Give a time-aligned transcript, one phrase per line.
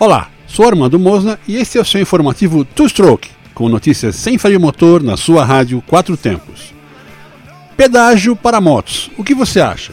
[0.00, 4.38] Olá, sou Armando Mosna e este é o seu informativo Two Stroke, com notícias sem
[4.38, 6.72] freio motor na sua rádio Quatro Tempos.
[7.76, 9.10] Pedágio para motos.
[9.18, 9.92] O que você acha?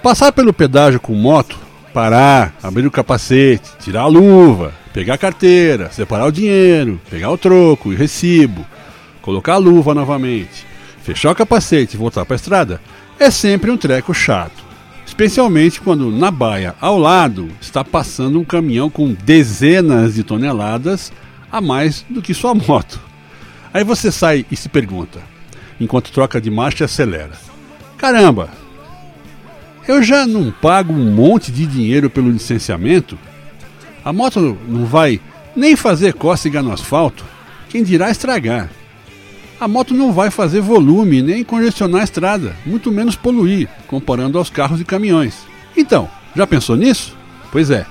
[0.00, 1.58] Passar pelo pedágio com moto,
[1.92, 7.38] parar, abrir o capacete, tirar a luva, pegar a carteira, separar o dinheiro, pegar o
[7.38, 8.64] troco e recibo,
[9.20, 10.64] colocar a luva novamente,
[11.02, 12.80] fechar o capacete e voltar para a estrada,
[13.18, 14.61] é sempre um treco chato
[15.12, 21.12] especialmente quando na baia ao lado está passando um caminhão com dezenas de toneladas
[21.50, 22.98] a mais do que sua moto.
[23.74, 25.20] Aí você sai e se pergunta,
[25.78, 27.32] enquanto troca de marcha e acelera:
[27.98, 28.48] Caramba,
[29.86, 33.18] eu já não pago um monte de dinheiro pelo licenciamento?
[34.02, 35.20] A moto não vai
[35.54, 37.22] nem fazer cócega no asfalto,
[37.68, 38.70] quem dirá estragar.
[39.62, 44.50] A moto não vai fazer volume nem congestionar a estrada, muito menos poluir, comparando aos
[44.50, 45.44] carros e caminhões.
[45.76, 47.16] Então, já pensou nisso?
[47.52, 47.86] Pois é.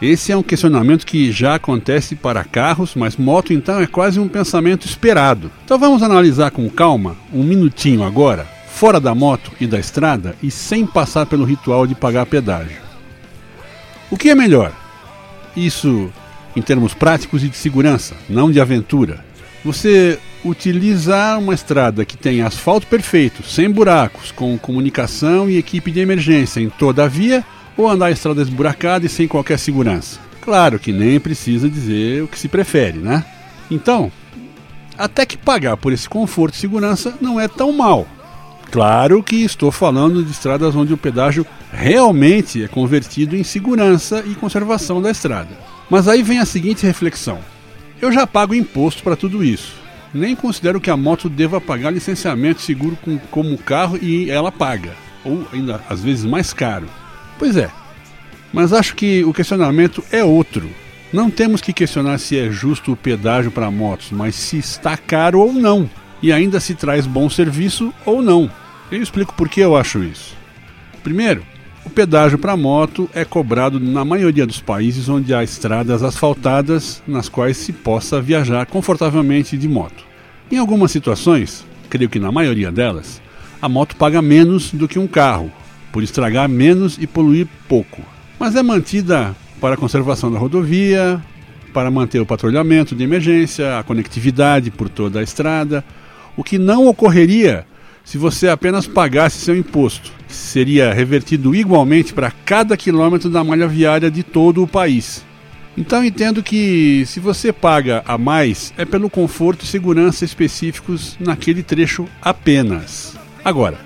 [0.00, 4.28] Esse é um questionamento que já acontece para carros, mas moto então é quase um
[4.28, 5.50] pensamento esperado.
[5.62, 10.50] Então vamos analisar com calma, um minutinho agora, fora da moto e da estrada e
[10.50, 12.80] sem passar pelo ritual de pagar pedágio.
[14.10, 14.72] O que é melhor?
[15.54, 16.10] Isso
[16.56, 19.22] em termos práticos e de segurança, não de aventura.
[19.62, 26.00] Você utilizar uma estrada que tem asfalto perfeito, sem buracos, com comunicação e equipe de
[26.00, 27.44] emergência em toda a via,
[27.76, 30.20] ou andar em estrada esburacada e sem qualquer segurança?
[30.40, 33.24] Claro que nem precisa dizer o que se prefere, né?
[33.70, 34.10] Então,
[34.96, 38.06] até que pagar por esse conforto e segurança não é tão mal.
[38.70, 44.34] Claro que estou falando de estradas onde o pedágio realmente é convertido em segurança e
[44.34, 45.50] conservação da estrada.
[45.88, 47.38] Mas aí vem a seguinte reflexão:
[48.00, 52.60] eu já pago imposto para tudo isso nem considero que a moto deva pagar licenciamento
[52.60, 54.92] seguro com, como carro e ela paga,
[55.24, 56.88] ou ainda às vezes mais caro.
[57.38, 57.70] Pois é,
[58.52, 60.68] mas acho que o questionamento é outro.
[61.12, 65.40] Não temos que questionar se é justo o pedágio para motos, mas se está caro
[65.40, 65.88] ou não,
[66.22, 68.50] e ainda se traz bom serviço ou não.
[68.90, 70.36] Eu explico por que eu acho isso.
[71.02, 71.44] Primeiro,
[71.88, 77.30] o pedágio para moto é cobrado na maioria dos países onde há estradas asfaltadas nas
[77.30, 80.04] quais se possa viajar confortavelmente de moto.
[80.52, 83.22] Em algumas situações, creio que na maioria delas,
[83.60, 85.50] a moto paga menos do que um carro,
[85.90, 88.02] por estragar menos e poluir pouco,
[88.38, 91.18] mas é mantida para a conservação da rodovia,
[91.72, 95.82] para manter o patrulhamento de emergência, a conectividade por toda a estrada,
[96.36, 97.64] o que não ocorreria
[98.08, 103.68] se você apenas pagasse seu imposto, que seria revertido igualmente para cada quilômetro da malha
[103.68, 105.22] viária de todo o país.
[105.76, 111.62] Então entendo que se você paga a mais é pelo conforto e segurança específicos naquele
[111.62, 113.14] trecho apenas.
[113.44, 113.78] Agora,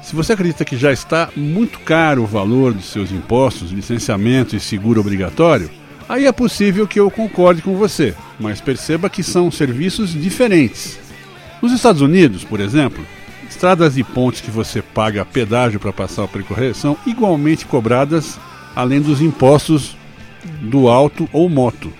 [0.00, 4.60] se você acredita que já está muito caro o valor dos seus impostos, licenciamento e
[4.60, 5.68] seguro obrigatório,
[6.08, 11.00] aí é possível que eu concorde com você, mas perceba que são serviços diferentes.
[11.60, 13.04] Nos Estados Unidos, por exemplo,
[13.48, 18.38] Estradas e pontes que você paga pedágio para passar ou percorrer são igualmente cobradas,
[18.74, 19.96] além dos impostos
[20.60, 21.92] do auto ou moto.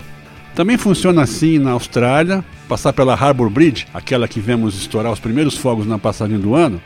[0.54, 5.56] Também funciona assim na Austrália, passar pela Harbour Bridge, aquela que vemos estourar os primeiros
[5.56, 6.80] fogos na passagem do ano,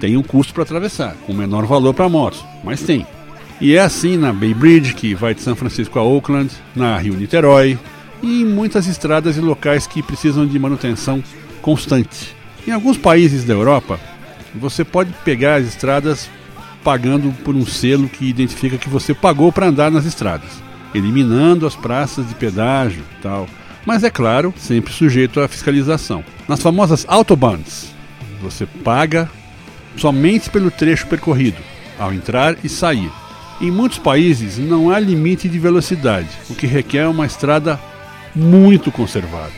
[0.00, 3.06] tem um custo para atravessar, com menor valor para motos, mas tem.
[3.60, 7.78] E é assim na Bay Bridge, que vai de São Francisco a Oakland, na Rio-Niterói
[8.22, 11.22] e em muitas estradas e locais que precisam de manutenção
[11.62, 12.34] constante.
[12.66, 14.00] Em alguns países da Europa,
[14.54, 16.30] você pode pegar as estradas
[16.82, 20.62] pagando por um selo que identifica que você pagou para andar nas estradas,
[20.94, 23.46] eliminando as praças de pedágio tal.
[23.84, 26.24] Mas é claro, sempre sujeito à fiscalização.
[26.48, 27.92] Nas famosas autobahns,
[28.40, 29.28] você paga
[29.96, 31.58] somente pelo trecho percorrido,
[31.98, 33.10] ao entrar e sair.
[33.60, 37.78] Em muitos países não há limite de velocidade, o que requer uma estrada
[38.34, 39.52] muito conservada.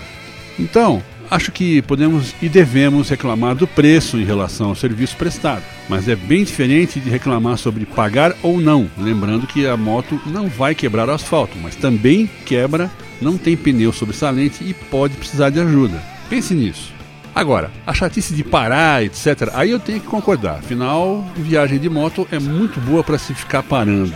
[0.59, 6.09] Então, Acho que podemos e devemos reclamar do preço em relação ao serviço prestado, mas
[6.09, 10.75] é bem diferente de reclamar sobre pagar ou não, lembrando que a moto não vai
[10.75, 12.91] quebrar o asfalto, mas também quebra,
[13.21, 16.01] não tem pneu sobressalente e pode precisar de ajuda.
[16.31, 16.95] Pense nisso.
[17.35, 20.61] Agora, a chatice de parar, etc., aí eu tenho que concordar.
[20.61, 24.15] Afinal, viagem de moto é muito boa para se ficar parando.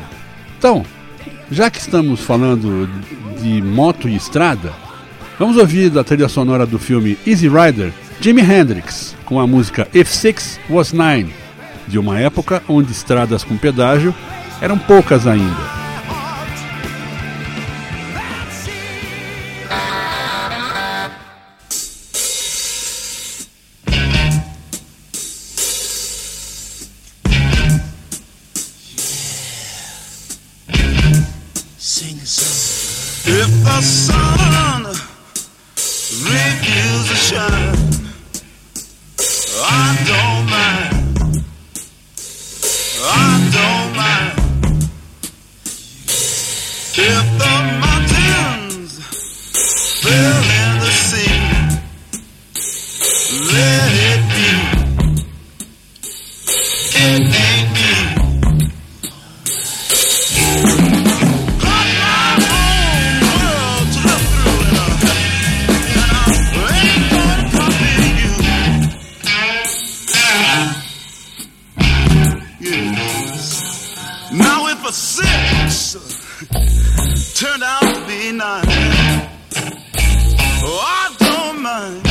[0.58, 0.86] Então,
[1.50, 2.88] já que estamos falando
[3.42, 4.72] de moto e estrada,
[5.40, 7.90] vamos ouvir da trilha sonora do filme Easy Rider,
[8.20, 11.32] Jimi Hendrix, com a música If Six Was Nine,
[11.88, 14.14] de uma época onde estradas com pedágio
[14.60, 15.80] eram poucas ainda.
[36.12, 37.76] refuse to shine.
[39.62, 40.29] I don't.
[74.90, 75.94] number six
[77.38, 78.64] turned out to be nine.
[80.62, 82.02] Oh, I don't mind.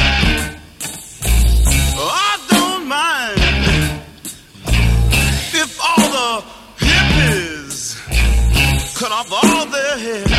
[1.98, 3.40] Oh, I don't mind
[5.62, 6.44] if all the
[6.78, 7.98] hippies
[8.98, 10.39] cut off all their hair.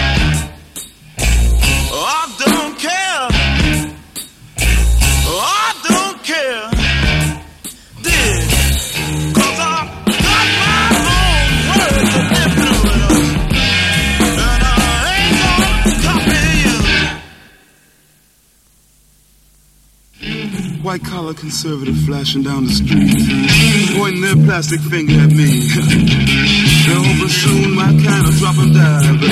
[20.90, 25.68] White collar conservative flashing down the street, pointing their plastic finger at me.
[25.70, 29.30] They're hoping soon my kind of drop and die, but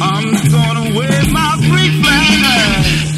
[0.00, 3.17] I'm gonna wave my Greek flag.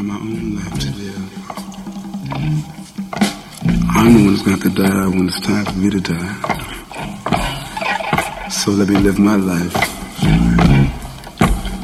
[0.00, 1.30] got my own life to live.
[3.90, 6.36] I'm the one who's gonna have to die when it's time for me to die.
[8.48, 9.74] So let me live my life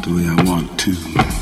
[0.03, 1.36] the way I want to.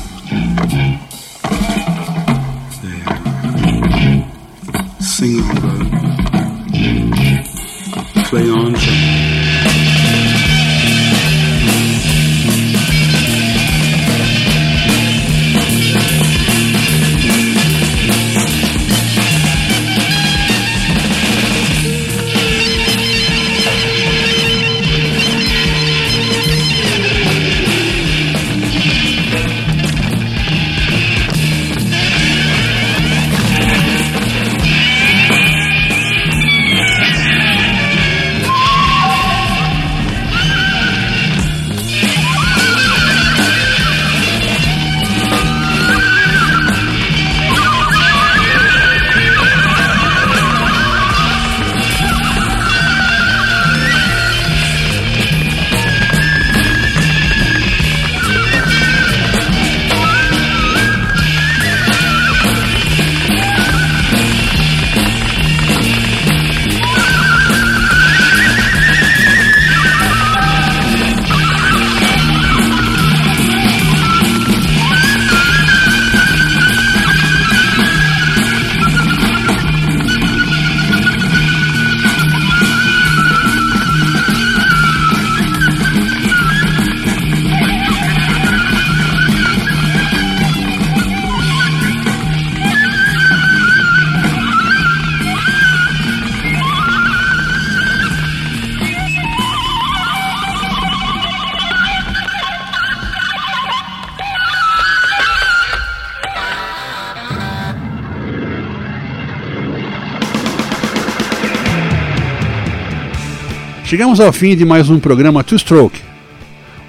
[113.85, 116.01] Chegamos ao fim de mais um programa Two Stroke.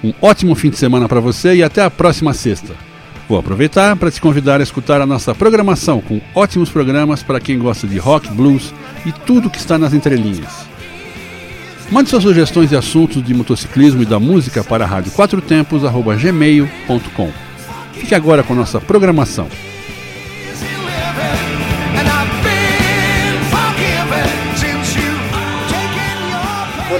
[0.03, 2.73] Um ótimo fim de semana para você e até a próxima sexta.
[3.29, 7.59] Vou aproveitar para te convidar a escutar a nossa programação com ótimos programas para quem
[7.59, 8.73] gosta de rock, blues
[9.05, 10.65] e tudo que está nas entrelinhas.
[11.91, 17.31] Mande suas sugestões e assuntos de motociclismo e da música para rádio quatro tempos@gmail.com.
[17.93, 19.47] Fique agora com nossa programação.